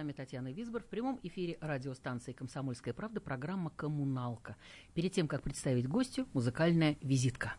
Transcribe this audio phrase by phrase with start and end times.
[0.00, 0.82] Вами Татьяна Висбор.
[0.82, 4.56] В прямом эфире радиостанции «Комсомольская правда» программа «Коммуналка».
[4.94, 7.52] Перед тем, как представить гостю, музыкальная визитка.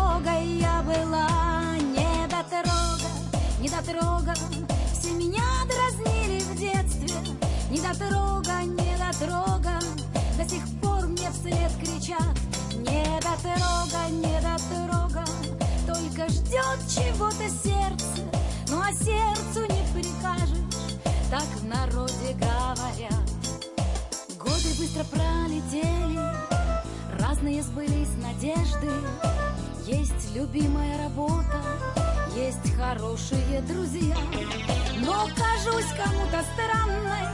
[0.00, 1.28] Недотрога я была
[1.78, 3.08] Недотрога,
[3.60, 4.34] недотрога,
[4.92, 7.14] все меня дразнили в детстве
[7.70, 9.78] Недотрога, недотрога,
[10.36, 12.36] до сих пор мне вслед кричат
[12.76, 15.24] Недотрога, недотрога,
[15.86, 18.22] только ждет чего-то сердце
[18.68, 20.98] Ну а сердцу не прикажешь,
[21.30, 23.12] так в народе говорят.
[24.38, 26.18] Годы быстро пролетели,
[27.18, 28.90] разные сбылись надежды
[29.90, 31.60] Есть любимая работа,
[32.36, 34.16] есть хорошие друзья.
[35.04, 37.26] Но кажусь кому-то странной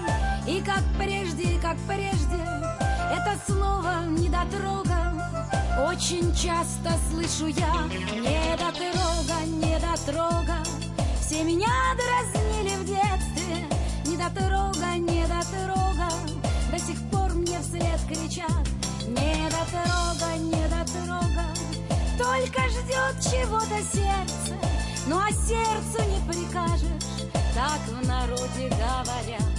[0.47, 2.43] И как прежде, как прежде.
[3.13, 4.97] Это слово недотрога.
[5.87, 7.75] Очень часто слышу я
[8.15, 10.57] Недотрога, недотрога.
[11.21, 13.69] Все меня дразнили в детстве
[14.07, 16.09] Недотрога, недотрога.
[16.73, 18.67] До сих пор мне вслед кричат
[19.07, 20.66] Недотрога, недотрога
[22.37, 24.55] Только ждет чего-то сердце.
[25.07, 29.56] Ну а сердцу не прикажешь Так в народе говорят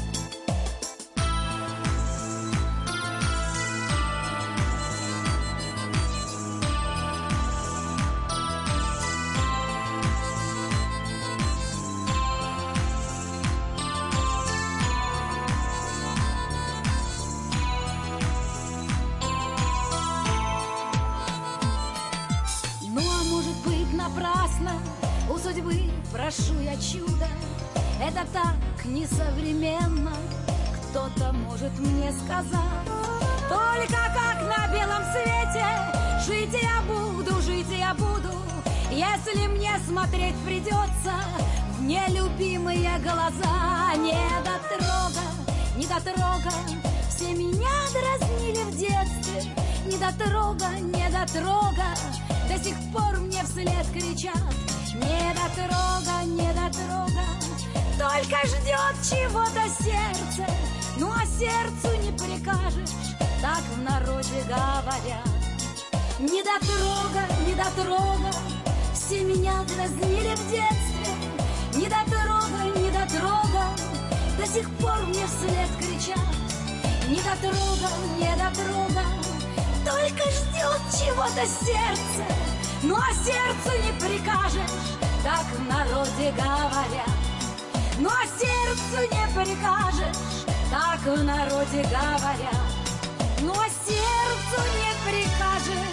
[26.27, 27.27] прошу я чудо
[28.01, 30.11] Это так несовременно.
[30.89, 32.87] Кто-то может мне сказать
[33.47, 35.65] Только как на белом свете.
[36.25, 38.33] Жить я буду, жить я буду
[38.91, 41.13] Если мне смотреть придется.
[41.77, 45.27] В нелюбимые глаза Недотрога,
[45.77, 46.53] недотрога
[47.09, 49.53] Все меня дразнили в детстве
[49.85, 51.95] Недотрога, недотрога
[52.49, 57.25] До сих пор мне вслед кричат Недотрога, недотрога.
[57.99, 60.51] Только ждет чего-то сердце.
[60.97, 63.15] Ну а сердцу не прикажешь.
[63.41, 65.27] Так в народе говорят.
[66.19, 68.31] Недотрога, недотрога.
[68.93, 71.13] Все меня дразнили в детстве.
[71.75, 73.65] Недотрога, недотрога.
[74.39, 76.17] До сих пор мне вслед кричат.
[77.07, 79.03] Недотрога, недотрога.
[79.85, 87.09] Только ждет чего-то сердце Ну а сердцу не прикажешь Так в народе говорят.
[87.99, 92.61] Ну а сердцу не прикажешь Так в народе говорят.
[93.41, 95.86] Ну а сердцу не прикажешь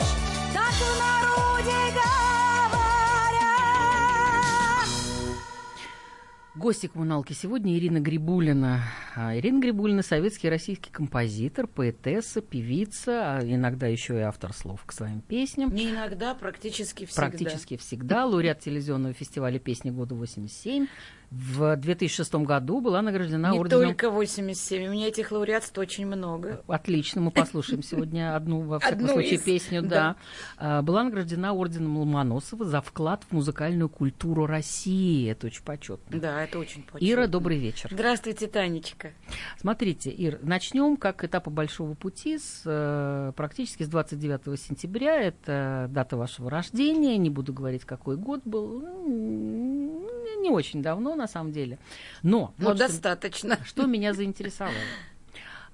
[6.65, 8.81] Гости коммуналки сегодня Ирина Грибулина.
[9.15, 14.93] А, Ирина Грибулина– советский российский композитор, поэтесса, певица, а иногда еще и автор слов к
[14.93, 15.75] своим песням.
[15.75, 17.29] Не иногда, практически всегда.
[17.29, 18.25] Практически всегда.
[18.25, 20.89] Лауреат телевизионного фестиваля «Песни года 87».
[21.37, 23.87] В 2006 году была награждена Не орденом...
[23.89, 26.63] только 87, у меня этих лауреатств очень много.
[26.69, 29.89] Отлично, мы послушаем сегодня одну, во всяком Одну случае, из, песню, да.
[29.89, 30.17] да.
[30.59, 35.29] А, Была награждена орденом Ломоносова за вклад в музыкальную культуру России.
[35.29, 36.21] Это очень почетно.
[36.21, 37.05] Да, это очень почетно.
[37.13, 37.89] Ира, добрый вечер.
[37.93, 39.11] Здравствуйте, Танечка.
[39.59, 45.21] Смотрите, Ир, начнем как этапа большого пути с э, практически с 29 сентября.
[45.21, 47.17] Это дата вашего рождения.
[47.19, 48.85] Не буду говорить, какой год был.
[48.85, 50.05] М,
[50.43, 51.79] Не очень давно, на самом деле.
[52.23, 53.59] Но, Ну, вот что- достаточно.
[53.65, 54.75] что меня заинтересовало.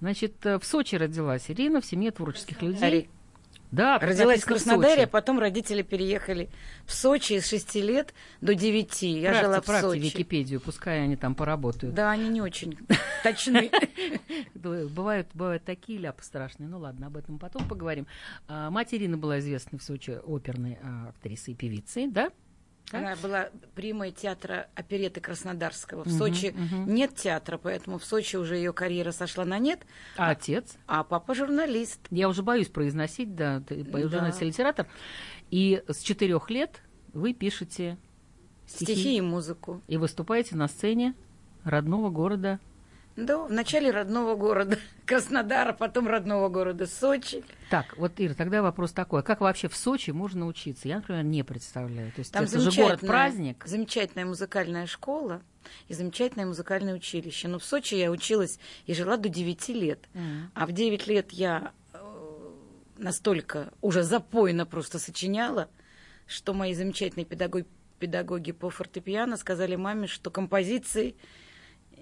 [0.00, 3.08] Значит, э, в Сочи родилась Ирина в семье творческих людей.
[3.73, 6.49] Да, Родилась в Краснодаре, а потом родители переехали
[6.87, 9.02] в Сочи с 6 лет до 9.
[9.20, 10.00] Я Правьте, жила в правьте Сочи.
[10.00, 11.94] Википедию, пускай они там поработают.
[11.94, 12.76] Да, они не очень
[13.23, 13.70] точны.
[14.55, 16.69] Бывают, бывают такие ляпы страшные.
[16.69, 18.06] Ну ладно, об этом потом поговорим.
[18.49, 22.31] А, мать Ирины была известной в Сочи оперной а, актрисой и певицей, да?
[22.92, 26.04] Она была примой театра опереты Краснодарского.
[26.04, 26.92] В Мгм, Сочи мгм.
[26.94, 29.81] нет театра, поэтому в Сочи уже ее карьера сошла на нет.
[30.16, 30.76] А отец?
[30.87, 32.00] А папа журналист.
[32.10, 34.00] Я уже боюсь произносить, да, ты Да.
[34.08, 34.87] журналист и литератор.
[35.50, 36.81] И с четырех лет
[37.12, 37.96] вы пишете
[38.66, 39.82] стихи, Стихи и музыку.
[39.88, 41.14] и выступаете на сцене
[41.64, 42.58] родного города.
[43.20, 47.44] Да, в начале родного города Краснодара, потом родного города Сочи.
[47.70, 49.20] Так, вот, Ира, тогда вопрос такой.
[49.20, 50.88] а Как вообще в Сочи можно учиться?
[50.88, 52.12] Я, например, не представляю.
[52.12, 53.64] То есть Там это же город-праздник.
[53.67, 55.43] замечательная музыкальная школа
[55.88, 57.49] и замечательное музыкальное училище.
[57.49, 60.08] Но в Сочи я училась и жила до 9 лет.
[60.14, 60.50] Мгм.
[60.55, 61.99] А в 9 лет я э,
[62.99, 65.69] настолько уже запойно просто сочиняла,
[66.26, 67.66] что мои замечательные педагоги,
[67.99, 71.16] педагоги по фортепиано сказали маме, что композиции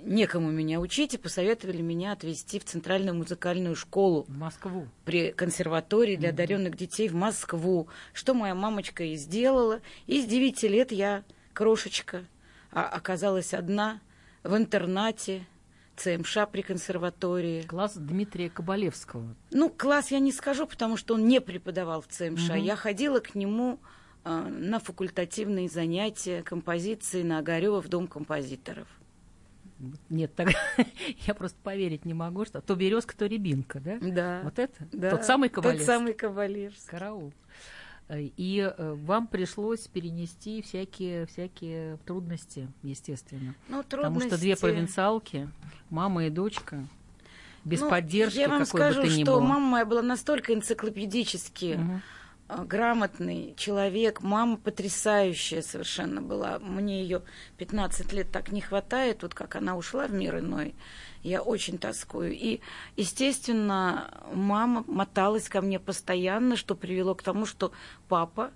[0.05, 4.89] некому меня учить, и посоветовали меня отвезти в Центральную музыкальную школу В Москву.
[5.05, 9.81] при консерватории для одаренных детей в Москву, что моя мамочка и сделала.
[10.07, 12.25] И с 9 лет я, крошечка,
[12.71, 14.01] а- оказалась одна
[14.43, 15.47] в интернате
[15.97, 17.63] ЦМШ при консерватории.
[17.63, 19.35] Класс Дмитрия Кабалевского.
[19.51, 22.51] Ну, класс я не скажу, потому что он не преподавал в ЦМШ.
[22.51, 22.59] Мгм.
[22.63, 23.81] Я ходила к нему
[24.25, 28.87] а, на факультативные занятия композиции на Огарева в Дом композиторов.
[30.11, 30.49] Нет, так
[31.27, 33.99] я просто поверить не могу, что то березка, то рябинка, да?
[34.01, 34.41] Да.
[34.45, 34.75] Вот это?
[34.93, 35.11] да.
[35.11, 35.87] Тот самый Кабалевский?
[35.87, 36.89] Тот самый Кабалевский.
[36.89, 37.33] Караул.
[38.11, 43.55] И э, вам пришлось перенести всякие, всякие трудности, естественно.
[43.69, 45.49] Ну, Потому что две трудности- провинциалки,
[45.91, 46.87] мама и дочка,
[47.65, 49.41] без Ну, поддержки Я вам какой скажу, бы то ни что было.
[49.41, 52.03] мама моя была настолько энциклопедически Мгм.
[52.49, 54.23] А, грамотный человек.
[54.23, 56.59] Мама потрясающая совершенно была.
[56.59, 57.23] Мне ее
[57.59, 60.75] 15 лет так не хватает, вот как она ушла в мир иной.
[61.23, 62.33] Я очень тоскую.
[62.33, 62.61] И,
[62.97, 67.71] естественно, мама моталась ко мне постоянно, что привело к тому, что
[68.09, 68.51] папа,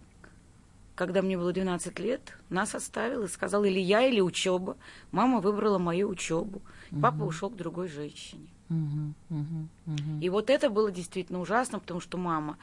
[0.95, 4.79] когда мне было 12 лет, нас оставил и сказал, или я, или учеба.
[5.11, 6.63] Мама выбрала мою учебу.
[7.03, 8.49] Папа ушел к другой женщине.
[8.71, 10.21] Мгм, мгм, мгм.
[10.21, 12.57] И вот это было действительно ужасно, потому что мама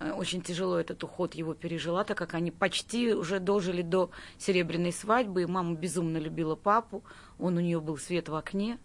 [0.00, 5.42] очень тяжело этот уход его пережила, так как они почти уже дожили до серебряной свадьбы,
[5.42, 7.02] и мама безумно любила папу,
[7.38, 8.78] он у нее был свет в окне,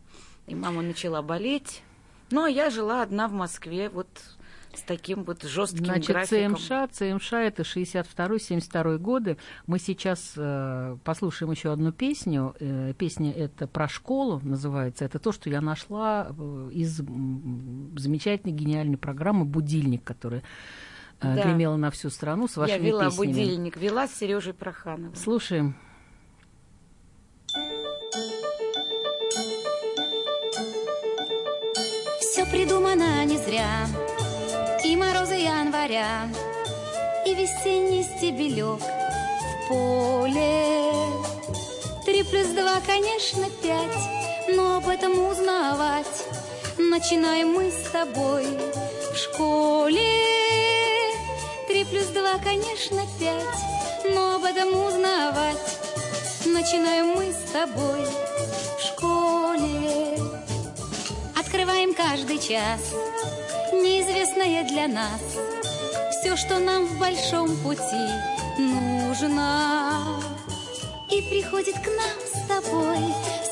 [0.48, 1.84] и мама начала болеть.
[2.32, 4.08] Ну, а я жила одна в Москве, вот
[4.74, 6.56] с таким вот жестким Значит, графиком.
[6.56, 9.38] ЦМШ, ЦМШ это 62-72 годы.
[9.66, 12.56] Мы сейчас э, послушаем еще одну песню.
[12.60, 15.06] Э, песня это про школу называется.
[15.06, 20.44] Это то, что я нашла э, из замечательной гениальной программы «Будильник», которая э,
[21.22, 21.44] Да.
[21.44, 23.28] гремела на всю страну с Я вашими вела песнями.
[23.28, 25.16] будильник, вела с Сережей Прохановым.
[25.16, 25.76] Слушаем.
[32.20, 33.88] Все придумано не зря,
[34.84, 36.30] и морозы января,
[37.26, 40.92] и весенний стебелек в поле.
[42.06, 46.28] Три плюс два, конечно, пять, но об этом узнавать
[46.78, 48.46] начинаем мы с тобой
[49.14, 50.39] в школе.
[51.90, 55.58] Плюс два, конечно, пять, но об этом узнавать
[56.46, 58.06] начинаем мы с тобой
[58.78, 60.18] в школе.
[61.36, 62.94] Открываем каждый час
[63.74, 65.22] неизвестное для нас
[66.12, 68.08] все, что нам в большом пути
[68.58, 70.22] нужно.
[71.10, 73.00] И приходит к нам с тобой,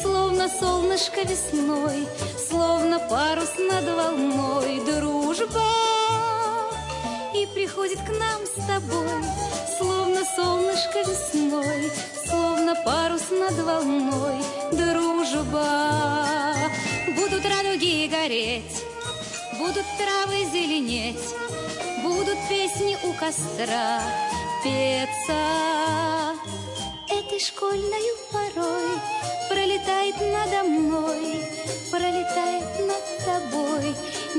[0.02, 2.08] словно солнышко весной,
[2.50, 5.97] словно парус над волной дружба.
[7.78, 9.24] Приходит к нам с тобой,
[9.78, 11.92] словно солнышко весной,
[12.26, 14.42] словно парус над волной
[14.72, 16.56] дружба.
[17.16, 18.84] Будут радуги гореть,
[19.60, 21.36] будут травы зеленеть,
[22.02, 24.02] будут песни у костра
[24.64, 25.38] петься.
[27.10, 28.90] Этой школьной порой
[29.52, 31.46] пролетает надо мной,
[31.92, 33.96] пролетает над тобой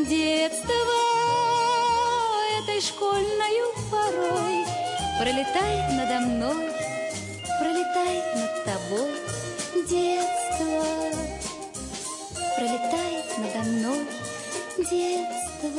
[0.08, 0.77] детство.
[5.18, 6.70] Пролетает надо мной,
[7.58, 9.10] пролетает над тобой
[9.88, 10.84] детство.
[12.56, 14.06] Пролетает надо мной
[14.78, 15.70] детство,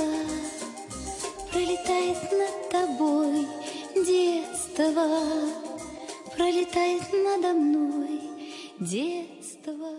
[1.51, 3.48] пролетает над тобой
[3.96, 4.93] детство,
[6.36, 8.22] пролетает надо мной
[8.79, 9.98] детство.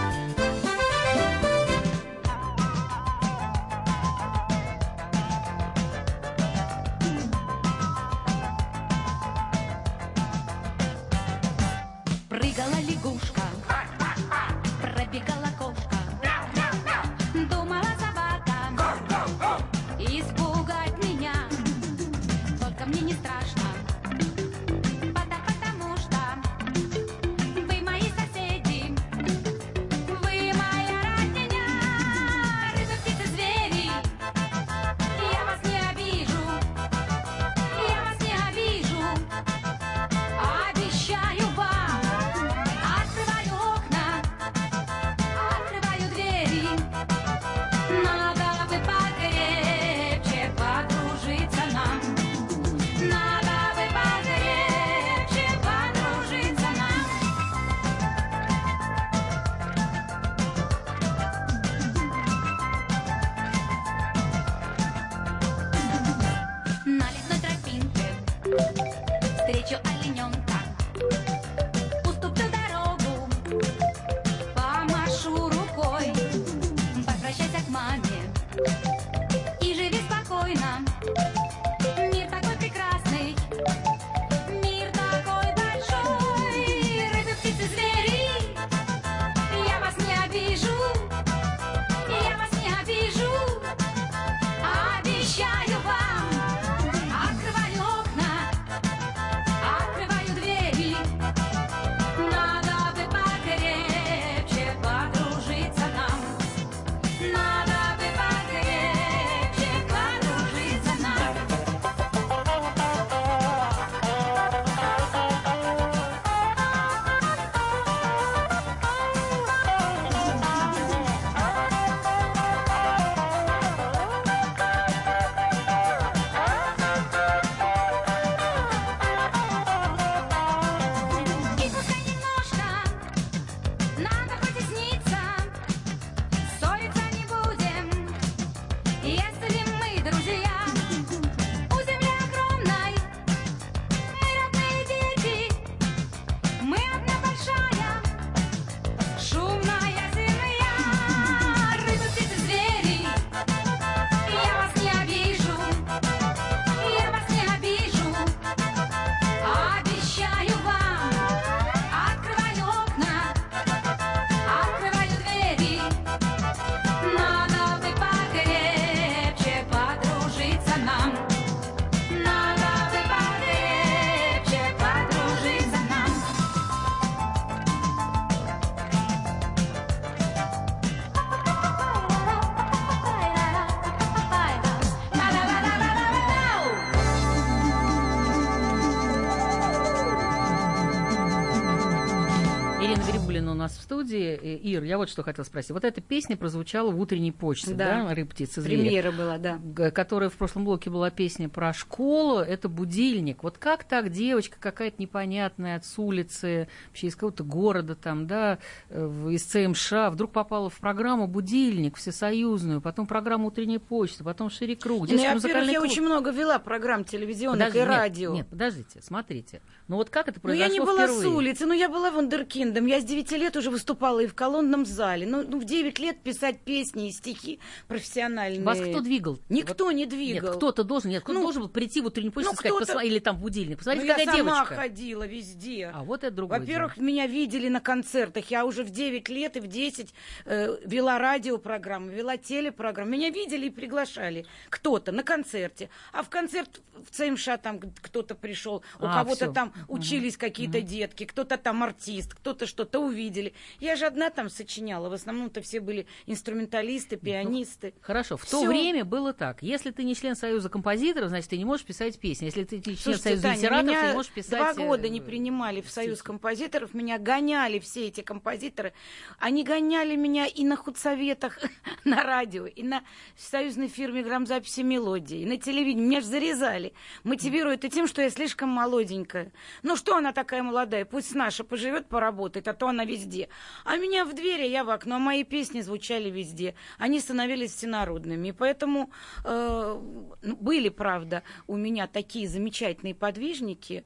[192.91, 194.39] Ирина Грибулина у нас в студии.
[194.41, 195.71] Э, Ир, я вот что хотела спросить.
[195.71, 198.15] Вот эта песня прозвучала в утренней почте, да, Да.
[198.15, 198.81] «Рыб, птицы, звери».
[198.81, 199.59] Премьера была, да.
[199.91, 203.43] Которая в прошлом блоке была песня про школу, это будильник.
[203.43, 209.27] Вот как так девочка какая-то непонятная от улицы, вообще из какого-то города там, да, э,
[209.31, 215.07] из ЦМШ, вдруг попала в программу «Будильник» всесоюзную, потом программу «Утренняя почта», потом «Шире круг»,
[215.09, 218.33] Ну, я, во-первых, я очень много вела программ телевизионных Подожди, и нет, радио.
[218.33, 219.61] Нет, подождите, смотрите.
[219.87, 221.21] Ну вот как это Ну, я произошло не была впервые?
[221.21, 222.85] с улицы, но я была вундеркиндом.
[222.85, 225.25] Я с 9 лет уже выступала и в колонном зале.
[225.27, 228.63] Ну, ну, в 9 лет писать песни и стихи профессиональные.
[228.63, 229.39] Вас кто двигал?
[229.49, 230.49] Никто Вот- не двигал.
[230.49, 233.05] Нет, кто-то должен, нет, кто-то Ну, должен был прийти в утреннюю почту ну, сказать, «Посма-
[233.05, 234.75] или там в будильник, Ну, посмотрите, я какая сама девочка.
[234.75, 235.91] ходила везде.
[235.93, 237.05] А вот это другое Во-первых, дело.
[237.05, 238.49] меня видели на концертах.
[238.51, 240.13] Я уже в 9 лет и в 10
[240.45, 243.11] э, вела радиопрограммы, вела телепрограммы.
[243.11, 244.45] Меня видели и приглашали.
[244.69, 245.89] Кто-то на концерте.
[246.13, 248.83] А в концерт в ЦМШ там кто-то пришел.
[248.99, 251.25] У А, кого-то там учились какие-то детки.
[251.25, 252.33] Кто-то там артист.
[252.33, 253.41] Кто-то что-то увидели.
[253.41, 253.53] ездили.
[253.79, 255.09] Я же одна там сочиняла.
[255.09, 257.93] В основном-то все были инструменталисты, пианисты.
[258.01, 258.67] Хорошо, в то Всё.
[258.67, 259.61] время было так.
[259.61, 262.45] Если ты не член Союза композиторов, значит, ты не можешь писать песни.
[262.45, 264.59] Если ты не член Слушайте, Союза Таня, литераторов, ты меня не можешь писать...
[264.59, 266.27] два года э, не принимали в Союз стихи.
[266.27, 268.93] композиторов, меня гоняли все эти композиторы.
[269.39, 271.59] Они гоняли меня и на худсоветах,
[272.05, 273.03] на радио, и на
[273.37, 276.05] союзной фирме грамзаписи мелодии, и на телевидении.
[276.05, 276.93] Меня же зарезали.
[277.23, 279.51] Мотивируя это тем, что я слишком молоденькая.
[279.83, 281.05] Ну что она такая молодая?
[281.05, 283.49] Пусть наша поживет, поработает, а то она везде.
[283.83, 285.19] А меня в двери, я в окно.
[285.19, 286.75] Мои песни звучали везде.
[286.97, 288.49] Они становились всенародными.
[288.49, 289.11] И поэтому
[289.43, 289.99] э,
[290.41, 294.05] ну, были, правда, у меня такие замечательные подвижники,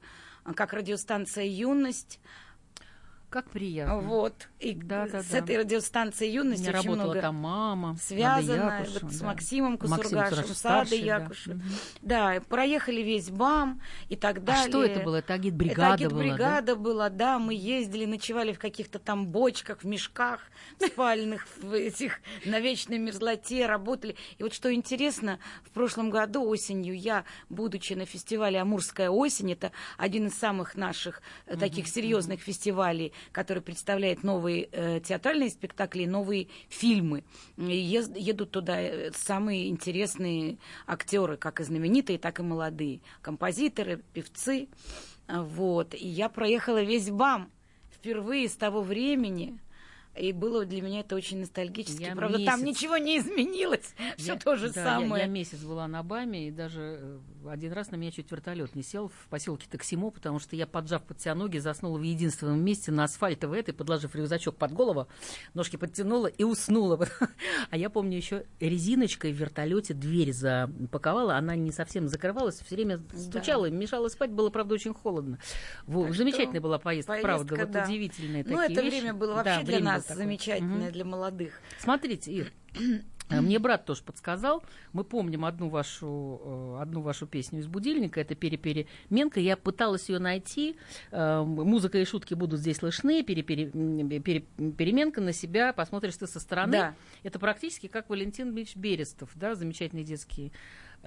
[0.56, 2.20] как радиостанция «Юность».
[3.36, 4.00] Как приятно.
[4.00, 4.48] Вот.
[4.62, 5.40] И Да, да, с да.
[5.40, 9.26] этой радиостанцией меня очень работала много там мама, связано Надя Якушева, вот с да.
[9.26, 11.54] Максимом Максим Кусургашем, Кусургашев с Адой старший,
[12.02, 12.34] да.
[12.36, 12.42] Да.
[12.48, 14.70] проехали весь БАМ и так А далее.
[14.70, 15.18] что это было?
[15.18, 16.06] Это Это агитбригада была, да?
[16.06, 20.40] агитбригада была, да, мы ездили, ночевали в каких-то там бочках, в мешках
[20.80, 24.16] спальных, в этих, на вечной мерзлоте, работали.
[24.38, 29.74] И вот что интересно, в прошлом году осенью я, будучи на фестивале «Амурская осень», это
[29.98, 36.48] один из самых наших э, таких серьезных фестивалей, который представляет новые э, театральные спектакли, новые
[36.70, 37.24] фильмы.
[37.58, 44.68] Едут туда э, самые интересные актеры, как и знаменитые, так и молодые, композиторы, певцы.
[45.28, 45.94] Вот.
[45.94, 47.50] И я проехала весь БАМ
[47.92, 49.58] впервые с того времени.
[50.18, 52.04] И было для меня это очень ностальгически.
[52.04, 53.94] Я Правда, там месяц- ничего не изменилось.
[54.18, 55.24] Все Я- то же да, я- самое.
[55.24, 58.84] Я, месяц была на БАМе, и даже э, один раз на меня чуть вертолет не
[58.84, 62.92] сел в поселке Таксимо, потому что я, поджав под себя ноги, заснула в единственном месте
[62.92, 65.08] на асфальтовой этой, подложив рюкзачок под голову,
[65.54, 66.96] ножки подтянула и уснула.
[67.72, 73.02] А я помню еще резиночкой в вертолете дверь запаковала, она не совсем закрывалась, все время
[73.14, 75.40] стучала, мешала спать, было, правда, очень холодно.
[75.88, 77.84] Вот, Так замечательная что была поездка, поездка, правда, вот да.
[77.86, 78.94] удивительные Ну, такие это вещи.
[79.02, 80.24] время было Да, вообще для время было нас такое.
[80.24, 80.92] замечательное, Мгм.
[80.92, 81.60] для молодых.
[81.80, 82.52] Смотрите, Ир,
[83.30, 84.64] э, мне брат тоже подсказал.
[84.94, 86.42] Мы помним одну вашу,
[86.78, 88.22] э, одну вашу песню из будильника.
[88.22, 89.40] Это перепеременка.
[89.40, 90.76] Я пыталась ее найти.
[91.12, 93.24] Э, Музыка и шутки будут здесь слышны.
[93.24, 94.46] Перепере- м, пере-
[94.78, 95.74] Переменка на себя.
[95.74, 96.72] Посмотришь ты со стороны.
[96.72, 96.96] Да.
[97.24, 100.52] Это практически как Валентин Ильич Берестов, да, замечательный детский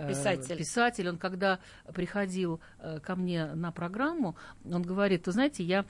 [0.07, 0.57] Писатель.
[0.57, 1.09] писатель.
[1.09, 1.59] Он когда
[1.93, 5.85] приходил э, ко мне на программу, он говорит, вы знаете, я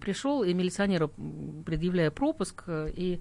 [0.00, 1.08] пришел и милиционеру
[1.64, 3.20] предъявляю пропуск, э, и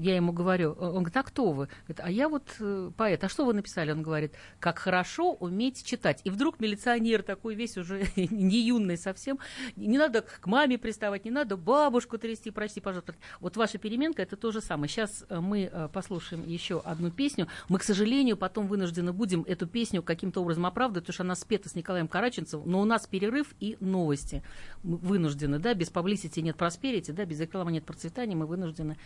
[0.00, 1.68] я ему говорю, он говорит, а кто вы?
[1.86, 3.24] Говорит, а я вот э, поэт.
[3.24, 3.92] А что вы написали?
[3.92, 6.20] Он говорит, как хорошо уметь читать.
[6.24, 9.38] И вдруг милиционер такой весь уже не юный совсем,
[9.76, 13.14] не надо к маме приставать, не надо бабушку трясти, прости, пожалуйста.
[13.40, 14.88] Вот ваша переменка это то же самое.
[14.88, 17.48] Сейчас э, мы э, послушаем еще одну песню.
[17.68, 21.68] Мы, к сожалению, потом вынуждены будем эту песню каким-то образом оправдывать, потому что она спета
[21.68, 24.42] с Николаем Караченцевым, но у нас перерыв и новости.
[24.82, 28.96] Мы вынуждены, да, без паблисити нет просперити, да, без рекламы нет процветания, мы вынуждены,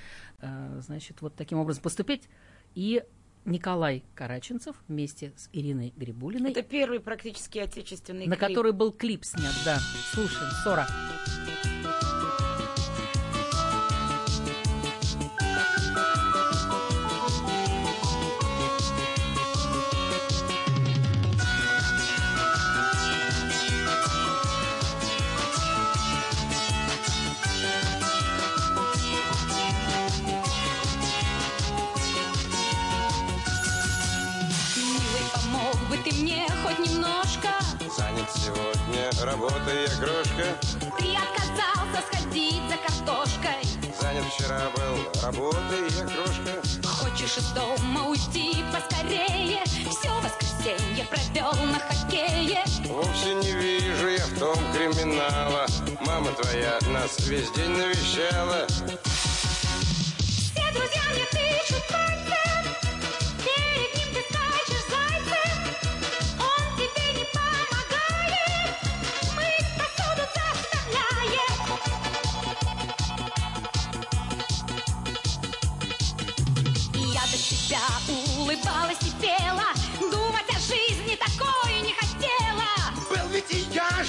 [0.41, 2.29] э, значит, вот таким образом поступить.
[2.75, 3.03] И
[3.45, 8.49] Николай Караченцев вместе с Ириной Грибулиной, Это первый практически отечественный на клип.
[8.49, 9.79] который был клип снят, да.
[10.13, 10.87] Слушаем, Сора.
[38.47, 40.57] Сегодня работой я крошка
[40.99, 43.65] Ты отказался сходить за картошкой.
[44.01, 49.63] Занят вчера был работой я крошка Хочешь из дома уйти поскорее?
[49.67, 52.63] Все воскресенье провел на хоккее.
[52.87, 55.67] Вовсе не вижу я в том криминала.
[56.01, 58.67] Мама твоя нас весь день навещала.
[58.69, 61.46] Все друзья мне тычут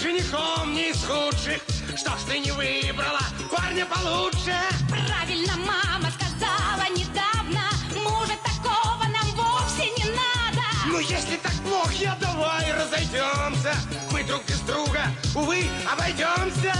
[0.07, 1.61] женихом не из худших.
[1.97, 3.19] Что ж ты не выбрала
[3.51, 4.55] парня получше?
[4.89, 7.61] Правильно мама сказала недавно
[7.95, 10.63] Мужа такого нам вовсе не надо.
[10.85, 13.75] Ну если так плохо, давай разойдемся.
[14.11, 15.01] Мы друг без друга,
[15.35, 16.73] увы, обойдемся.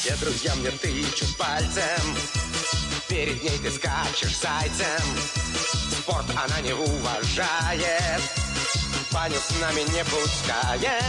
[0.00, 2.16] Все друзья мне тычут пальцем.
[3.08, 5.04] Перед ней ты скачешь зайцем.
[6.00, 8.43] Спорт она не уважает
[9.14, 11.04] Баню с нами не пускает.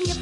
[0.00, 0.14] Мне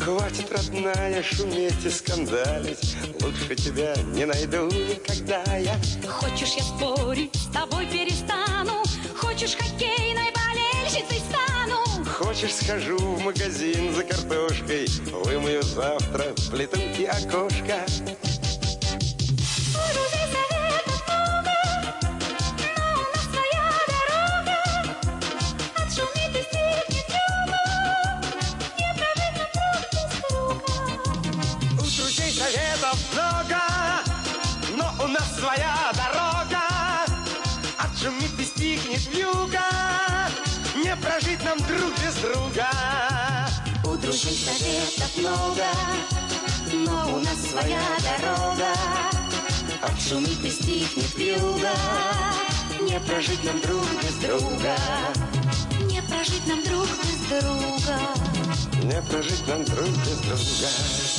[0.00, 2.96] Хватит, родная, шуметь и скандалить.
[3.20, 5.78] Лучше тебя не найду никогда я.
[6.08, 8.82] Хочешь, я спорить с тобой перестану,
[9.16, 12.04] хочешь, хоккейной болельщицей стану.
[12.06, 14.88] Хочешь, схожу в магазин за картошкой,
[15.24, 17.84] вымою завтра плиту и окошко.
[41.20, 42.68] Прожить нам друг без друга.
[43.84, 45.64] У друзей советов много,
[46.72, 48.72] но у нас своя дорога.
[49.82, 51.72] Отшумит и стихнет вьюга,
[52.80, 54.76] не прожить нам друг без друга.
[55.86, 57.98] Не прожить нам друг без друга.
[58.82, 61.09] Не прожить нам друг без друга.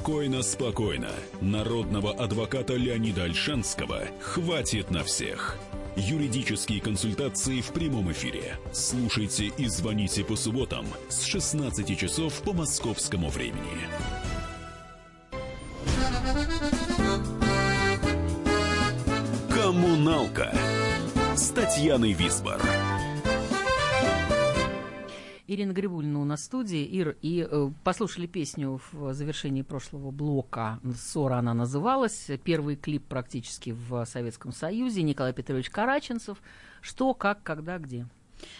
[0.00, 1.10] Спокойно, спокойно.
[1.42, 5.58] Народного адвоката Леонида Альшанского хватит на всех.
[5.94, 8.56] Юридические консультации в прямом эфире.
[8.72, 13.60] Слушайте и звоните по субботам с 16 часов по московскому времени.
[19.50, 20.50] Коммуналка
[21.36, 22.58] с Татьяной Висбор.
[25.52, 26.84] Ирина Грибульна у нас в студии.
[26.84, 30.78] Ир, и э, послушали песню в завершении прошлого блока.
[30.94, 32.30] «Ссора» она называлась.
[32.44, 35.02] Первый клип практически в Советском Союзе.
[35.02, 36.38] Николай Петрович Караченцев.
[36.80, 38.06] Что, как, когда, где?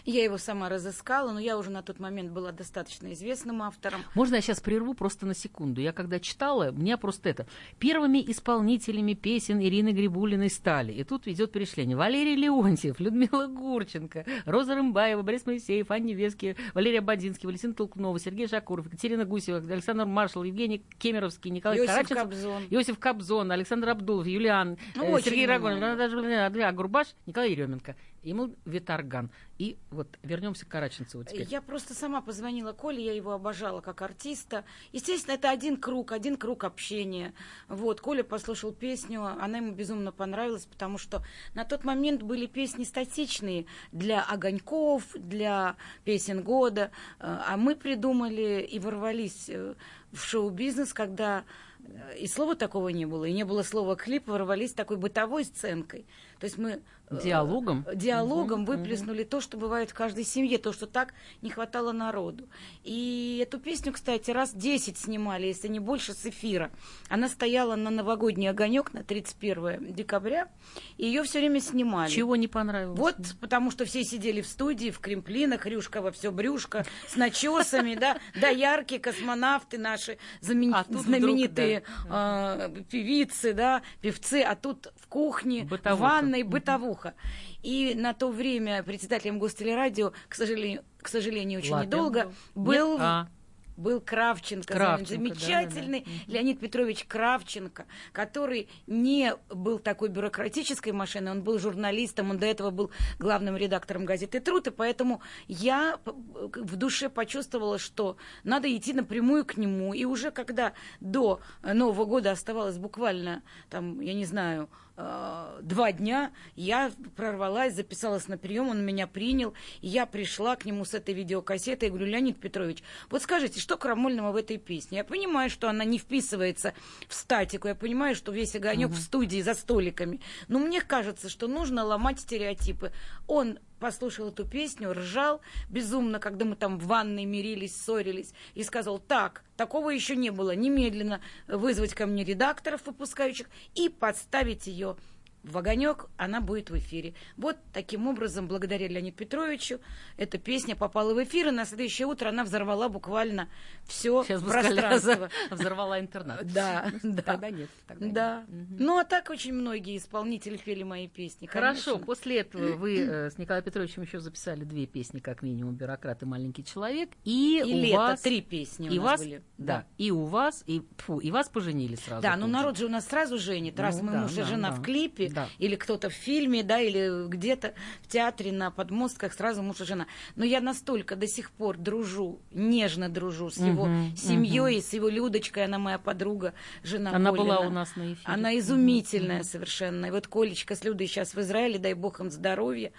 [0.05, 4.01] Я его сама разыскала, но я уже на тот момент была достаточно известным автором.
[4.15, 5.81] Можно я сейчас прерву просто на секунду?
[5.81, 7.47] Я когда читала, меня просто это...
[7.79, 10.93] Первыми исполнителями песен Ирины Грибулиной стали.
[10.93, 11.97] И тут идет перечисление.
[11.97, 18.47] Валерий Леонтьев, Людмила Гурченко, Роза Рымбаева, Борис Моисеев, Анни Вески, Валерия Бадинский, Валентин Толкунова, Сергей
[18.47, 22.63] Жакуров, Екатерина Гусева, Александр Маршал, Евгений Кемеровский, Николай Иосиф Караченцев, Кобзон.
[22.71, 25.47] Иосиф Кобзон, Александр Абдулов, Юлиан, Ну, э, Сергей.
[25.47, 29.31] Рагон, даже Андрей Гурбаш, Николай Еременко, Эмил Витарган.
[29.59, 31.47] И вот вернемся к Караченцеву теперь.
[31.49, 34.65] Я просто сама позвонила Коле, я его обожала как артиста.
[34.93, 37.35] Естественно, это один круг, один круг общения.
[37.69, 41.23] Вот, Коля послушал песню, она ему безумно понравилась, потому что
[41.55, 46.91] на тот момент были песни статичные для огоньков, для песен года.
[47.19, 49.75] А мы придумали и ворвались э,
[50.13, 51.45] в шоу-бизнес, когда
[51.79, 56.07] э, и слова такого не было, и не было слова клип, ворвались такой бытовой сценкой.
[56.41, 57.85] То есть мы э, Диалогом?
[57.95, 62.49] диалогом Мгм, выплеснули то, что бывает в каждой семье, то, что так не хватало народу.
[62.83, 66.71] И эту песню, кстати, раз 10 снимали, если не больше, с эфира.
[67.11, 70.49] Она стояла на новогодний огонек на 31 декабря,
[70.97, 72.11] и ее все время снимали.
[72.11, 72.99] Чего не понравилось?
[72.99, 77.97] Вот, потому что все сидели в студии, в кремплинах, Рюшка во все брюшко, с начесами,
[77.97, 85.95] да, яркие космонавты наши, А знаменитые а, певицы, да, певцы, а тут в кухне, в
[85.97, 87.15] ванной бытовуха.
[87.63, 92.93] И на то время председателем Гостелерадио, к сожалению, к сожалению, очень Лапин недолго, был.
[92.93, 93.01] Нет?
[93.01, 93.29] А.
[93.77, 96.25] был Кравченко, Кравченко, замечательный да-да-да.
[96.25, 96.33] Мгм.
[96.33, 102.71] Леонид Петрович Кравченко, который не был такой бюрократической машиной, он был журналистом, он до этого
[102.71, 109.47] был главным редактором газеты «Труд», и поэтому я в душе почувствовала, что надо идти напрямую
[109.47, 114.69] к нему, и уже когда до Нового года оставалось буквально, там, я не знаю,
[115.01, 120.65] э, два дня, я прорвалась, записалась на прием, он меня принял, и я пришла к
[120.65, 124.99] нему с этой видеокассетой, и говорю, Леонид Петрович, вот скажите, что крамольного в этой песне?
[124.99, 126.75] Я понимаю, что она не вписывается
[127.09, 131.49] в статику, я понимаю, что весь огонек в студии за столиками, но мне кажется, что
[131.49, 132.93] нужно ломать стереотипы.
[133.27, 138.99] Он послушал эту песню, ржал безумно, когда мы там в ванной мирились, ссорились, и сказал,
[138.99, 144.97] так, такого еще не было, немедленно вызвать ко мне редакторов выпускающих и подставить ее
[145.43, 147.15] в огонек, она будет в эфире.
[147.37, 149.81] Вот таким образом, благодаря Леониду Петровичу,
[150.17, 153.49] эта песня попала в эфир, и на следующее утро она взорвала буквально
[153.85, 155.31] все Сейчас пространство.
[155.51, 156.41] взорвала интернет.
[156.51, 157.23] Да, да.
[157.23, 157.71] Тогда нет.
[157.87, 158.15] Тогда нет.
[158.15, 158.45] Да.
[158.49, 161.47] Ну, а так очень многие исполнители пели мои песни.
[161.47, 162.07] Хорошо, конечно.
[162.07, 166.27] после этого вы э, с Николаем Петровичем еще записали две песни, как минимум, «Бюрократ» и
[166.27, 167.11] «Маленький человек».
[167.25, 168.21] И, И у лето, вас...
[168.21, 169.43] три песни у нас вас, были.
[169.59, 169.67] Да.
[169.67, 169.87] Да.
[169.99, 172.23] и у вас, и, фу, и вас поженили сразу.
[172.23, 173.79] Да, ну народ же у нас сразу женит.
[173.79, 174.77] Раз Ну мы да, муж и да, жена да.
[174.77, 175.49] в клипе, Да.
[175.59, 180.07] или кто-то в фильме, да, или где-то в театре на подмостках сразу муж и жена.
[180.37, 185.09] Но я настолько до сих пор дружу, нежно дружу с его Мгм, семьей, с его
[185.09, 187.45] Людочкой, она моя подруга, жена Она Колина.
[187.55, 188.21] была у нас на эфире.
[188.25, 190.07] Она изумительная совершенно.
[190.07, 192.93] И вот Колечка с Людой сейчас в Израиле, дай бог им здоровья.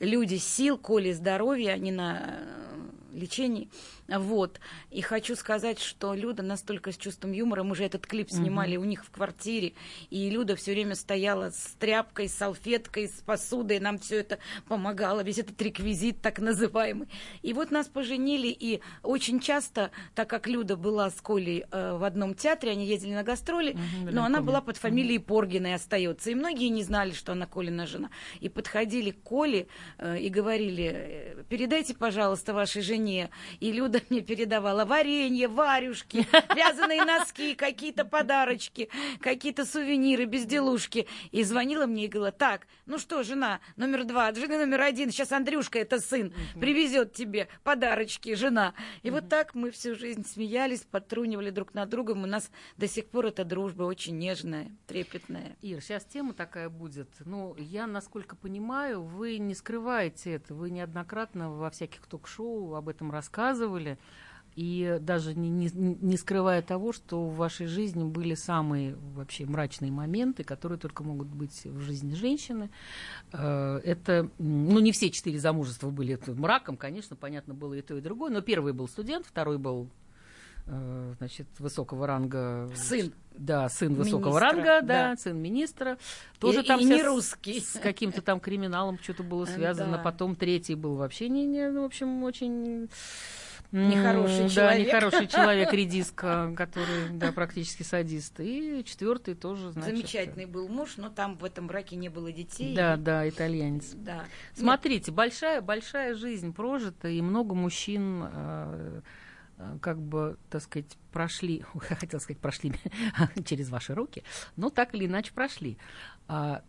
[0.00, 3.68] Люди сил, Коли здоровья, они на э, лечении.
[4.08, 4.60] Вот.
[4.92, 8.84] И хочу сказать, что Люда настолько с чувством юмора, мы же этот клип снимали у
[8.84, 9.72] них в квартире,
[10.10, 15.24] и Люда все время стояла с тряпкой, с салфеткой, с посудой, нам все это помогало,
[15.24, 17.08] весь этот реквизит так называемый.
[17.42, 22.04] И вот нас поженили, и очень часто, так как Люда была с Колей э, в
[22.04, 24.46] одном театре, они ездили на гастроли, Мгм, но она помню.
[24.52, 26.30] была под фамилией Поргина и остается.
[26.30, 28.10] И многие не знали, что она Колина жена.
[28.38, 29.66] И подходили к Коле
[30.18, 33.30] и говорили, э, передайте, пожалуйста, вашей жене.
[33.60, 38.88] И Люда мне передавала варенье, варюшки, вязаные носки, какие-то подарочки,
[39.20, 41.06] какие-то сувениры, безделушки.
[41.30, 45.32] И звонила мне и говорила, так, ну что, жена номер два, жена номер один, сейчас
[45.32, 48.74] Андрюшка, это сын, привезет тебе подарочки, жена.
[49.02, 52.24] И вот так мы всю жизнь смеялись, подтрунивали друг над другом.
[52.24, 55.56] У нас до сих пор эта дружба очень нежная, трепетная.
[55.62, 57.08] Ир, сейчас тема такая будет.
[57.24, 59.75] Ну, я, насколько понимаю, вы не скрываете
[60.30, 60.54] это.
[60.54, 63.98] Вы неоднократно во всяких ток-шоу об этом рассказывали.
[64.54, 69.92] И даже не, не, не скрывая того, что в вашей жизни были самые вообще мрачные
[69.92, 72.70] моменты, которые только могут быть в жизни женщины.
[73.32, 78.00] Э, Это, ну, не все четыре замужества были мраком, конечно, понятно было и то, и
[78.00, 78.30] другое.
[78.30, 79.90] Но первый был студент, второй был
[80.66, 82.68] значит, высокого ранга.
[82.74, 83.12] Сын.
[83.38, 85.16] Да, сын высокого Министра, ранга, да, да.
[85.16, 85.98] сын министра.
[86.38, 87.60] Тоже И- там и не с- русский.
[87.60, 89.98] С каким-то там криминалом что-то было связано.
[89.98, 90.02] Да.
[90.02, 92.88] Потом третий был вообще не, не ну, в общем, очень...
[93.72, 94.86] Нехороший Да, человек.
[94.86, 98.38] нехороший человек, редиска, который, да, практически садист.
[98.38, 99.90] И четвертый тоже, значит...
[99.96, 102.74] Замечательный был муж, но там в этом браке не было детей.
[102.76, 103.90] Да, да, итальянец.
[103.94, 104.24] Да.
[104.54, 109.00] Смотрите, большая, большая жизнь прожита, и много мужчин э, э,
[109.80, 112.72] как бы, так сказать, прошли, хотела сказать, прошли
[113.44, 114.22] через ваши руки,
[114.56, 115.78] но так или иначе прошли.
[116.28, 116.62] А,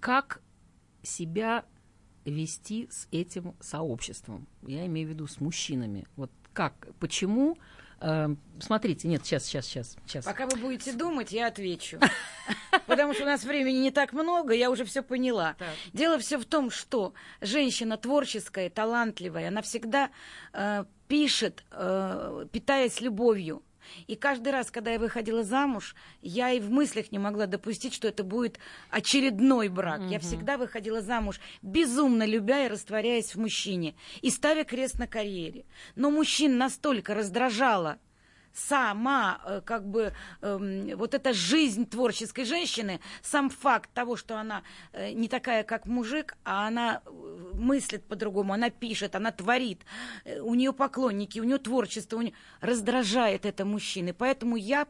[0.00, 0.42] как
[1.02, 1.64] себя
[2.24, 4.46] вести с этим сообществом?
[4.62, 6.06] Я имею в виду с мужчинами.
[6.16, 7.56] Вот как, почему?
[8.00, 10.24] Э, смотрите, нет, сейчас, сейчас, сейчас, сейчас.
[10.24, 11.98] Пока вы будете думать, я отвечу.
[12.86, 15.54] Потому что у нас времени не так много, я уже все поняла.
[15.58, 15.68] Так.
[15.92, 20.10] Дело все в том, что женщина творческая, талантливая, она всегда
[20.52, 23.62] э, пишет, э, питаясь любовью.
[24.06, 28.08] И каждый раз, когда я выходила замуж, я и в мыслях не могла допустить, что
[28.08, 28.58] это будет
[28.90, 30.00] очередной брак.
[30.08, 35.64] Я всегда выходила замуж, безумно любя и растворяясь в мужчине, и ставя крест на карьере.
[35.96, 37.98] Но мужчин настолько раздражала
[38.52, 44.62] сама, э, как бы, эм, вот эта жизнь творческой женщины, сам факт того, что она
[44.92, 47.10] э, не такая, как мужик, а она э,
[47.54, 49.80] мыслит по-другому, она пишет, она творит,
[50.24, 54.12] э, у нее поклонники, у нее творчество, у нее раздражает это мужчины.
[54.12, 54.86] Поэтому я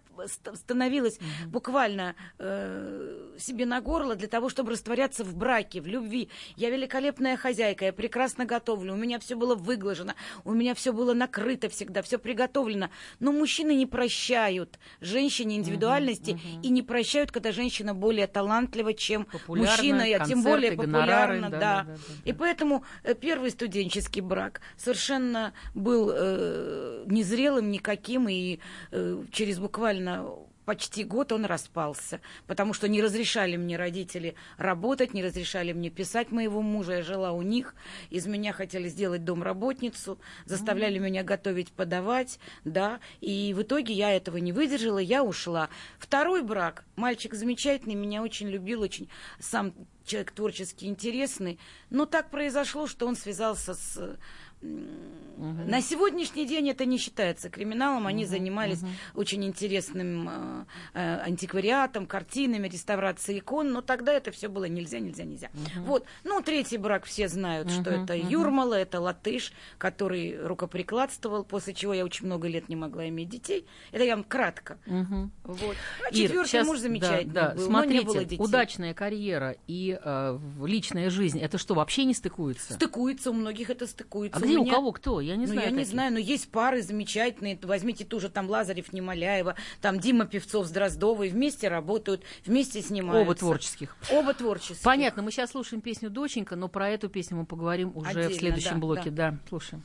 [0.54, 6.28] становилась буквально э, себе на горло для того, чтобы растворяться в браке, в любви.
[6.56, 11.14] Я великолепная хозяйка, я прекрасно готовлю, у меня все было выглажено, у меня все было
[11.14, 12.90] накрыто всегда, все приготовлено.
[13.18, 19.70] Но мужчины не прощают женщине индивидуальности и не прощают, когда женщина более талантлива, чем Популярна,
[19.70, 21.58] мужчина, а тем концерты, более гонорары, популярна, да, да.
[21.58, 28.60] да, да, да, И поэтому э, первый студенческий брак совершенно был э, незрелым никаким, и
[28.90, 30.26] э, через буквально
[30.70, 36.30] почти год он распался, потому что не разрешали мне родители работать, не разрешали мне писать
[36.30, 37.74] моего мужа, я жила у них,
[38.08, 44.36] из меня хотели сделать домработницу, заставляли меня готовить, подавать, да, и в итоге я этого
[44.36, 45.70] не выдержала, я ушла.
[45.98, 49.08] Второй брак, мальчик замечательный, меня очень любил, очень
[49.40, 51.58] сам человек творчески интересный,
[51.90, 54.18] но так произошло, что он связался с
[54.62, 58.06] на сегодняшний день это не считается криминалом.
[58.06, 58.80] Они занимались
[59.14, 65.24] очень интересным э, э, антиквариатом, картинами, реставрацией икон, но тогда это все было нельзя, нельзя,
[65.24, 65.50] нельзя.
[65.78, 66.04] Вот.
[66.24, 72.04] Ну, третий брак все знают, что это Юрмала, это латыш, который рукоприкладствовал, после чего я
[72.04, 73.66] очень много лет не могла иметь детей.
[73.92, 74.78] Это я вам кратко.
[74.86, 75.32] Мгм.
[75.44, 75.76] Вот.
[76.06, 77.54] А четвертый щас- муж замечательный да, да.
[77.54, 78.44] был, Смотрите, но не было детей.
[78.44, 82.74] удачная карьера и э, личная жизнь, это что, вообще не стыкуется?
[82.74, 84.38] Стыкуется, у многих это стыкуется.
[84.38, 85.20] А где у меня- кого кто?
[85.20, 85.66] Я не ну, знаю.
[85.66, 85.92] я не таких.
[85.92, 87.58] знаю, но есть пары замечательные.
[87.62, 91.28] Возьмите ту же там Лазарев, Немоляева, там Дима Певцов с Дроздовой.
[91.28, 93.22] Вместе работают, вместе снимаются.
[93.22, 93.96] Оба творческих.
[94.10, 94.84] Оба творческие.
[94.84, 98.34] Понятно, мы сейчас слушаем песню «Доченька», но про эту песню мы поговорим уже в Отдельно,
[98.34, 99.10] следующем да, блоке.
[99.10, 99.82] Да, слушаем.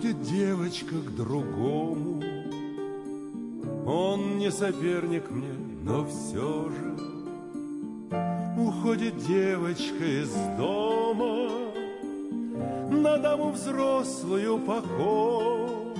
[0.00, 2.22] Уходит девочка к другому.
[3.84, 5.52] Он не соперник мне,
[5.84, 6.96] но все же.
[8.58, 11.50] Уходит девочка из дома
[12.90, 15.92] На даму взрослую похожа.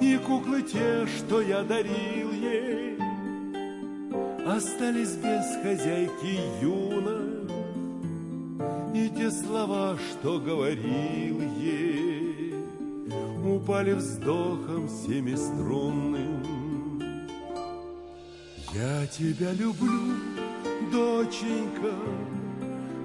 [0.00, 2.96] И куклы те, что я дарил ей
[4.46, 7.48] Остались без хозяйки юной
[8.94, 12.13] И те слова, что говорил ей
[13.64, 16.42] Упали вздохом семиструнным
[18.74, 20.12] Я тебя люблю
[20.92, 21.94] доченька,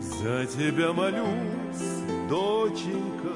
[0.02, 3.32] за тебя молюсь, доченька,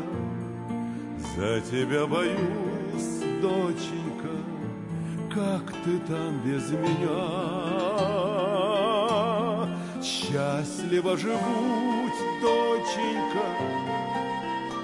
[1.38, 4.36] за тебя боюсь, доченька,
[5.34, 7.24] как ты там без меня?
[10.04, 12.10] Счастливо живу,
[12.42, 13.48] доченька,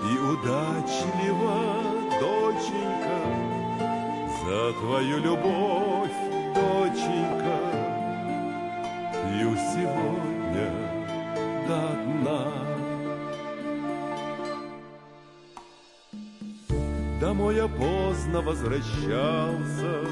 [0.10, 1.98] и удачлива,
[2.69, 3.19] доченька,
[4.45, 6.12] за твою любовь,
[6.55, 7.58] доченька
[9.27, 10.71] пью сегодня
[11.67, 12.47] до дна.
[17.19, 20.08] Домой я поздно возвращался,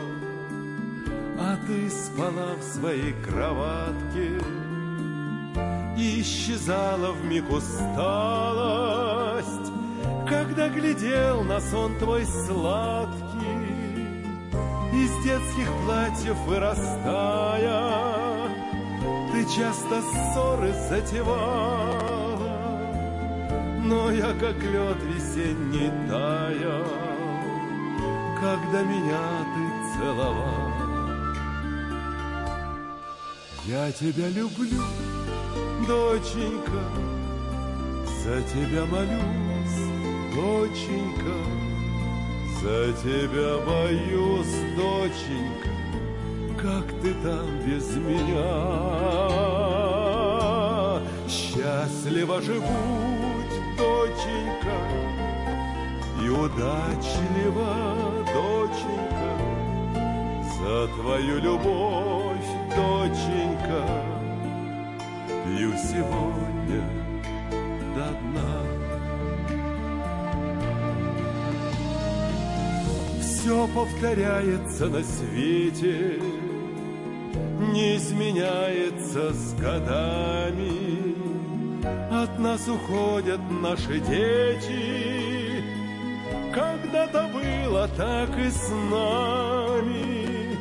[1.39, 4.41] А ты спала в своей кроватке
[5.97, 8.96] И исчезала в миг усталость,
[10.29, 13.17] Когда глядел на сон твой сладкий,
[14.93, 17.77] Из детских платьев вырастая,
[19.31, 22.49] ты часто ссоры затевала,
[23.83, 26.83] Но я как лед весенний таял,
[28.41, 29.63] Когда меня ты
[29.97, 30.87] целовал.
[33.65, 34.83] Я тебя люблю,
[35.87, 36.83] доченька,
[38.23, 39.56] За тебя молюсь,
[40.37, 41.37] доченька,
[42.61, 45.71] За тебя боюсь, доченька,
[46.61, 48.57] как ты там без меня.
[51.27, 54.77] Счастливо живут, доченька,
[56.23, 57.73] и удачлива,
[58.33, 59.31] доченька,
[60.59, 63.81] за твою любовь, доченька,
[65.45, 66.96] пью сегодня
[73.47, 76.19] Все повторяется на свете,
[77.71, 81.15] не изменяется с годами.
[82.11, 85.63] От нас уходят наши дети,
[86.53, 90.57] когда-то было так и с нами.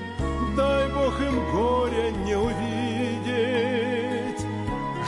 [0.57, 3.67] Дай Бог им горя не увидеть,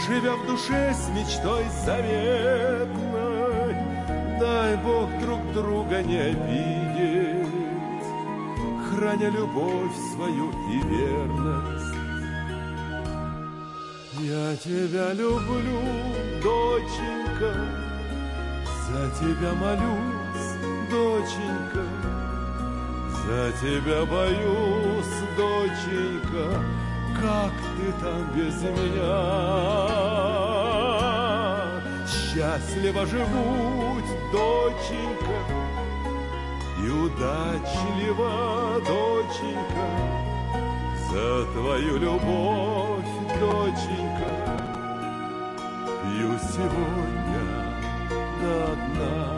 [0.05, 3.77] живя в душе с мечтой заветной.
[4.41, 6.88] Дай Бог друг друга не обидеть,
[8.99, 11.95] храня любовь свою и верность.
[14.21, 15.81] Я тебя люблю,
[16.43, 17.53] доченька,
[18.87, 20.51] за тебя молюсь,
[20.91, 21.85] доченька,
[23.25, 26.45] за тебя боюсь, доченька,
[27.21, 29.19] как ты там без меня?
[32.09, 35.58] Счастливо живут, доченька,
[36.83, 39.89] и удачлива, доченька,
[41.11, 44.31] за твою любовь, доченька,
[46.03, 47.75] пью сегодня
[48.41, 49.38] до дна.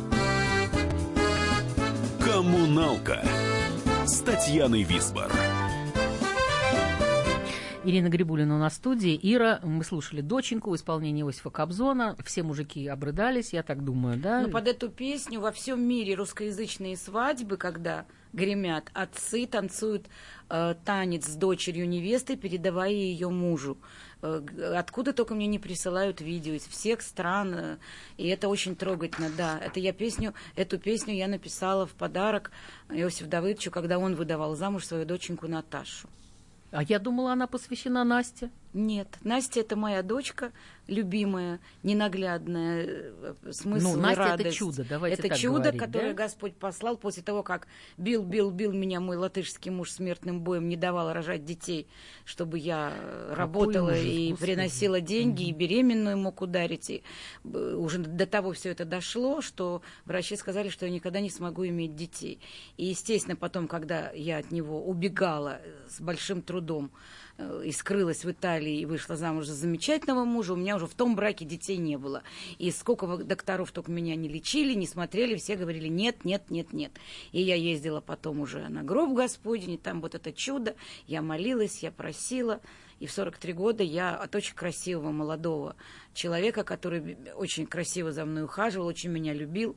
[2.41, 3.21] «Коммуналка»
[4.03, 5.31] с Татьяной Висбор.
[7.83, 9.19] Ирина Грибулина у нас в студии.
[9.23, 12.15] Ира, мы слушали «Доченьку» в исполнении Иосифа Кобзона.
[12.23, 14.41] Все мужики обрыдались, я так думаю, да?
[14.41, 20.05] Но под эту песню во всем мире русскоязычные свадьбы, когда гремят, отцы танцуют
[20.49, 23.79] э, танец с дочерью невесты, передавая ее мужу.
[24.21, 24.43] Э,
[24.77, 27.77] откуда только мне не присылают видео из всех стран, э,
[28.17, 29.57] и это очень трогательно, да.
[29.57, 32.51] Это я песню, эту песню я написала в подарок
[32.91, 36.07] Иосифу Давыдовичу, когда он выдавал замуж свою доченьку Наташу.
[36.71, 38.49] А я думала, она посвящена Насте.
[38.73, 40.51] Нет, Настя это моя дочка,
[40.91, 44.57] любимая, ненаглядная, э, смысл Ну, и Настя это радость.
[44.57, 46.23] чудо, давайте Это так чудо, говорить, которое да?
[46.23, 47.67] Господь послал после того, как
[47.97, 51.87] бил, бил, бил меня мой латышский муж смертным боем, не давал рожать детей,
[52.25, 54.51] чтобы я э, работала ужас, и Господи.
[54.51, 56.89] приносила деньги, и беременную мог ударить.
[56.89, 57.03] И
[57.45, 61.95] уже до того все это дошло, что врачи сказали, что я никогда не смогу иметь
[61.95, 62.39] детей.
[62.75, 66.91] И, естественно, потом, когда я от него убегала э, с большим трудом,
[67.63, 71.15] и скрылась в Италии и вышла замуж за замечательного мужа, у меня уже в том
[71.15, 72.23] браке детей не было.
[72.57, 76.91] И сколько докторов только меня не лечили, не смотрели, все говорили нет, нет, нет, нет.
[77.31, 80.75] И я ездила потом уже на гроб Господень, и там вот это чудо,
[81.07, 82.61] я молилась, я просила.
[82.99, 85.75] И в 43 года я от очень красивого молодого
[86.13, 89.75] человека, который очень красиво за мной ухаживал, очень меня любил,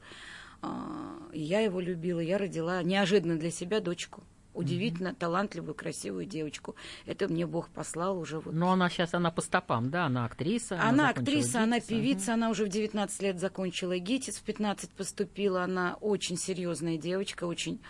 [0.61, 4.23] а, я его любила, я родила неожиданно для себя дочку.
[4.55, 6.77] Удивительно талантливую, красивую девочку.
[7.07, 8.55] Это мне Бог послал уже вот.
[8.55, 10.07] Но она сейчас, она по стопам, да?
[10.07, 10.77] Она актриса.
[10.81, 14.91] Она, закончила актриса, она ГИТИС, певица, она уже в 19 лет закончила ГИТИС, в 15
[14.91, 15.65] поступила.
[15.65, 17.83] Она очень серьезная девочка, очень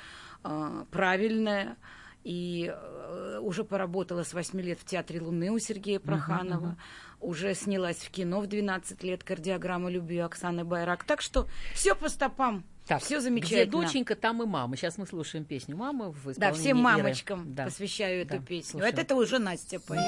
[0.42, 1.76] э, правильная.
[2.22, 6.78] И э, уже поработала с 8 лет в Театре Луны у Сергея Проханова.
[7.20, 11.04] Уже снялась в кино в 12 лет «Кардиограмма любви» Оксаны Байрак.
[11.04, 12.64] Так что все по стопам.
[12.86, 13.82] Так, все Где замечательно.
[13.82, 14.76] доченька, там и мама.
[14.76, 16.82] Сейчас мы слушаем песню «Мама» в Да, исполнении всем Иры.
[16.84, 17.64] мамочкам Да.
[17.64, 18.70] посвящаю эту Да, песню.
[18.72, 18.94] слушаем.
[18.94, 20.04] Вот это уже Настя поет.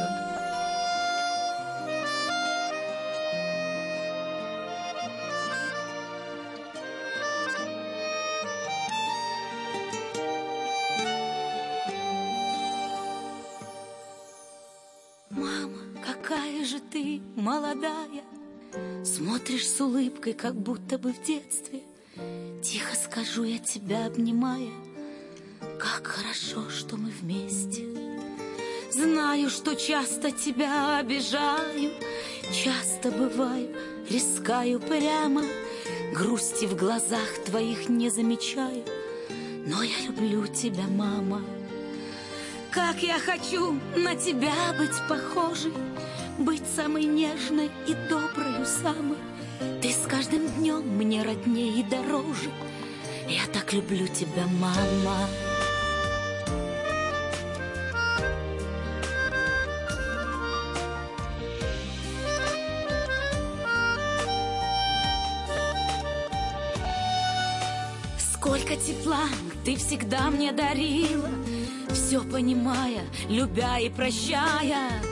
[15.31, 18.22] Мама, какая же ты молодая,
[19.05, 21.81] Смотришь с улыбкой, как будто бы в детстве.
[22.62, 24.71] Тихо скажу я тебя, обнимая,
[25.79, 27.85] Как хорошо, что мы вместе.
[28.91, 31.93] Знаю, что часто тебя обижаю,
[32.53, 33.75] Часто бываю,
[34.09, 35.43] рискаю прямо,
[36.14, 38.85] Грусти в глазах твоих не замечаю,
[39.67, 41.43] Но я люблю тебя, мама.
[42.71, 45.73] Как я хочу на тебя быть похожей,
[46.39, 49.19] Быть самой нежной и доброю самой.
[49.59, 52.50] Ты с каждым днем мне роднее и дороже.
[53.28, 55.28] Я так люблю тебя, мама.
[68.18, 69.24] Сколько тепла
[69.64, 71.28] ты всегда мне дарила,
[71.92, 75.02] Все понимая, любя и прощая,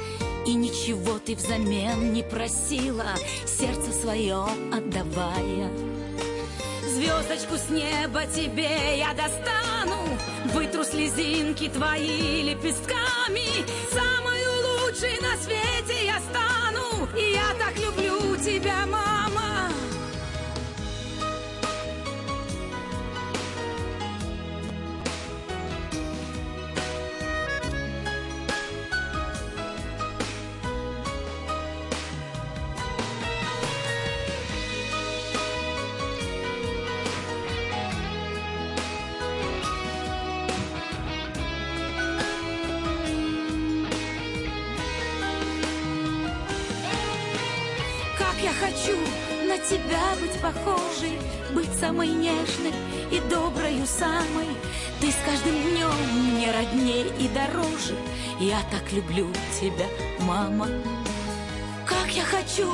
[0.47, 3.15] И ничего ты взамен не просила,
[3.47, 5.71] Сердце свое отдавая.
[6.87, 10.03] Звездочку с неба тебе я достану,
[10.53, 18.87] Вытру слезинки твои лепестками, Самую лучшей на свете я стану, И я так люблю тебя,
[18.87, 19.04] мама.
[50.45, 51.19] Похожей,
[51.55, 52.75] Быть самой нежной
[53.11, 54.49] и доброю самой.
[55.01, 57.97] Ты с каждым днем мне роднее и дороже.
[58.41, 59.29] Я так люблю
[59.59, 59.87] тебя,
[60.21, 60.69] мама.
[61.87, 62.67] Как я хочу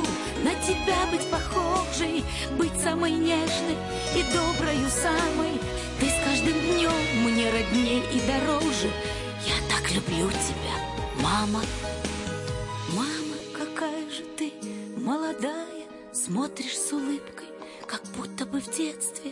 [0.43, 2.23] на тебя быть похожей,
[2.57, 3.77] Быть самой нежной
[4.15, 5.53] и доброю самой.
[5.99, 6.91] Ты с каждым днем
[7.23, 8.89] мне роднее и дороже.
[9.45, 10.75] Я так люблю тебя,
[11.21, 11.61] мама.
[12.93, 14.51] Мама, какая же ты
[14.97, 17.50] молодая, Смотришь с улыбкой,
[18.01, 19.31] как будто бы в детстве.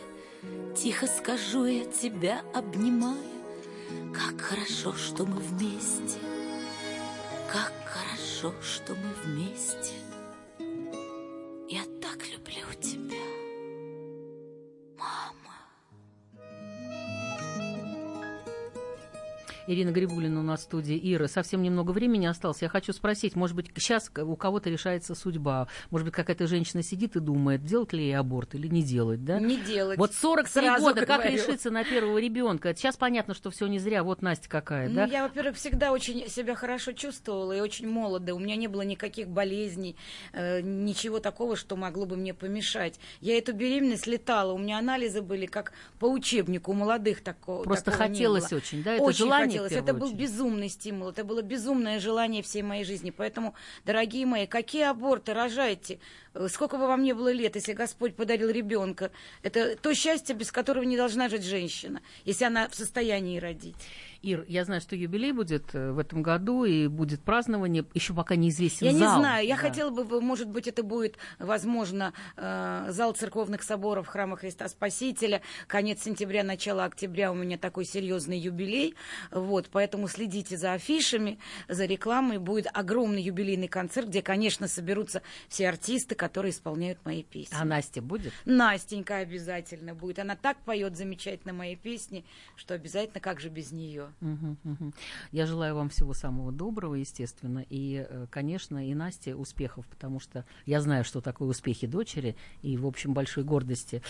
[0.76, 3.18] Тихо скажу я тебя, обнимая,
[4.14, 6.20] Как хорошо, что мы вместе.
[7.52, 9.94] Как хорошо, что мы вместе.
[11.68, 12.99] Я так люблю тебя,
[19.70, 21.00] Ирина Грибулина у нас в студии.
[21.14, 22.64] Ира, совсем немного времени осталось.
[22.64, 25.68] Я хочу спросить, может быть, сейчас у кого-то решается судьба.
[25.92, 29.40] Может быть, какая-то женщина сидит и думает, делать ли ей аборт или не делать, да?
[29.40, 30.00] Не делать.
[30.00, 31.38] Вот 43 Сразу года, как говорю.
[31.38, 32.74] решиться на первого ребенка?
[32.76, 34.04] Сейчас понятно, что все не зря.
[34.04, 35.06] Вот Настя какая, Ну, да?
[35.06, 38.34] я, во-первых, всегда очень себя хорошо чувствовала и очень молода.
[38.34, 39.96] У меня не было никаких болезней,
[40.34, 43.00] э, ничего такого, что могло бы мне помешать.
[43.22, 47.92] Я эту беременность летала, у меня анализы были как по учебнику, у молодых такого Просто
[47.92, 48.96] такого хотелось очень, да?
[48.96, 49.72] Это очень желание в хотелось.
[49.72, 50.22] первую Это был очередь.
[50.22, 53.12] безумный стимул, это было безумное желание всей моей жизни.
[53.12, 53.54] Поэтому,
[53.86, 56.00] дорогие мои, какие аборты рожайте?
[56.34, 59.12] Э, Сколько бы вам не было лет, если Господь подарил ребенка,
[59.44, 63.76] это то счастье, без которого не должна жить женщина, если она в состоянии родить.
[64.22, 67.86] Ир, я знаю, что юбилей будет э, в этом году, и будет празднование.
[67.94, 69.20] Еще пока неизвестен Я не зал.
[69.20, 69.62] знаю, я Да.
[69.62, 75.42] хотела бы, может быть, это будет, возможно, э, зал церковных соборов Храма Христа Спасителя.
[75.68, 78.96] Конец сентября, начало октября у меня такой серьезный юбилей.
[79.32, 82.40] Вот, поэтому следите за афишами, за рекламой.
[82.40, 87.56] Будет огромный юбилейный концерт, где, конечно, соберутся все артисты, которые исполняют мои песни.
[87.60, 88.34] А Настя будет?
[88.46, 90.20] Настенька обязательно будет.
[90.20, 94.10] Она так поет замечательно мои песни, что обязательно, как же без нее.
[94.20, 94.94] Мгм, мгм.
[95.32, 100.46] Я желаю вам всего самого доброго, естественно, и, э, конечно, и Насте успехов, потому что
[100.66, 104.04] я знаю, что такое успехи дочери, и, в общем, большой гордости.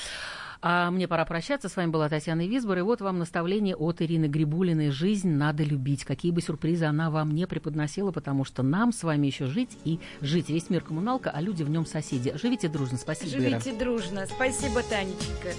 [0.62, 1.70] А мне пора прощаться.
[1.70, 6.05] С вами была Татьяна Висбор, и вот вам наставление от Ирины Грибулиной «Жизнь надо любить».
[6.05, 9.99] Какие бы сюрпризы она вам не преподносила, потому что нам с вами еще жить и
[10.22, 10.49] жить.
[10.49, 12.34] Весь мир коммуналка, а люди в нем соседи.
[12.36, 12.97] Живите дружно.
[12.97, 13.60] Спасибо, Ира.
[13.60, 14.26] Живите дружно.
[14.28, 15.54] Спасибо, Танечка.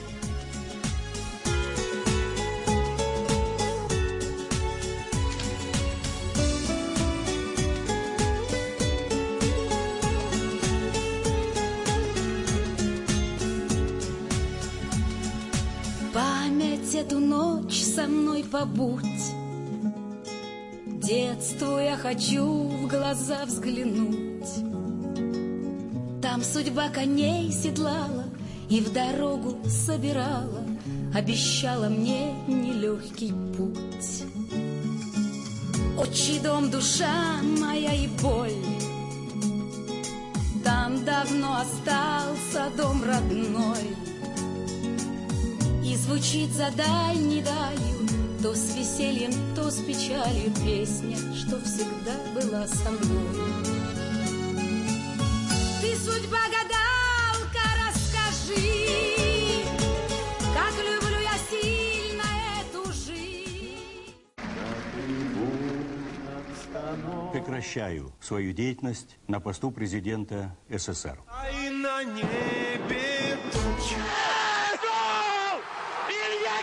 [16.12, 19.04] Память эту ночь со мной побудь.
[20.86, 24.29] Детству я хочу в глаза взглянуть.
[26.40, 28.24] Там судьба коней седлала
[28.70, 30.64] и в дорогу собирала,
[31.14, 34.24] Обещала мне нелегкий путь.
[35.98, 38.54] Отчий дом, душа моя и боль,
[40.64, 43.96] Там давно остался дом родной.
[45.84, 48.08] И звучит за дальней далью
[48.42, 53.79] То с весельем, то с печалью Песня, что всегда была со мной
[56.04, 59.64] судьба гадалка, расскажи
[60.54, 62.24] Как люблю я сильно
[62.60, 64.14] эту жизнь
[67.32, 71.18] Прекращаю свою деятельность на посту президента СССР.
[71.64, 73.10] И на небе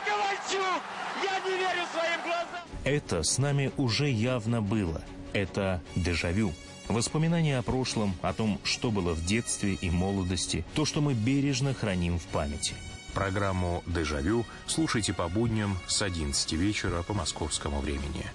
[0.06, 0.82] Ковальчук!
[1.24, 2.68] Я не верю своим глазам!
[2.84, 5.02] Это с нами уже явно было.
[5.34, 6.54] Это дежавю.
[6.88, 11.74] Воспоминания о прошлом, о том, что было в детстве и молодости, то, что мы бережно
[11.74, 12.76] храним в памяти.
[13.14, 18.26] Программу «Дежавю» слушайте по будням с 11 вечера по московскому времени.